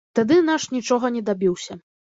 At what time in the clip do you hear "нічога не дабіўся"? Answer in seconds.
0.77-1.83